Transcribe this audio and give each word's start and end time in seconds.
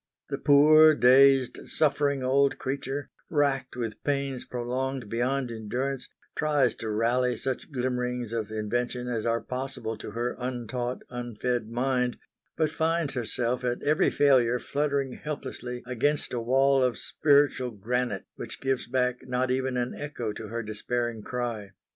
The 0.29 0.39
poor 0.39 0.95
dazed, 0.95 1.59
suffering 1.69 2.23
old 2.23 2.57
creature, 2.57 3.11
racked 3.29 3.75
with 3.75 4.03
pains 4.03 4.45
prolonged 4.45 5.09
beyond 5.09 5.51
endurance, 5.51 6.09
tries 6.35 6.73
to 6.77 6.89
rally 6.89 7.37
such 7.37 7.71
glimmerings 7.71 8.33
of 8.33 8.49
invention 8.49 9.07
as 9.07 9.27
are 9.27 9.41
possible 9.43 9.95
to 9.99 10.09
her 10.09 10.35
untaught, 10.39 11.03
unfed 11.11 11.69
mind; 11.69 12.17
but 12.57 12.71
finds 12.71 13.13
herself 13.13 13.63
at 13.63 13.83
every 13.83 14.09
failure 14.09 14.57
fluttering 14.57 15.13
helplessly 15.13 15.83
against 15.85 16.33
a 16.33 16.39
wall 16.41 16.83
of 16.83 16.97
spiritual 16.97 17.69
granite 17.69 18.25
which 18.33 18.59
gives 18.59 18.87
back 18.87 19.27
not 19.27 19.51
even 19.51 19.77
an 19.77 19.93
echo 19.93 20.33
to 20.33 20.47
her 20.47 20.63
despairing 20.63 21.21
cry. 21.21 21.73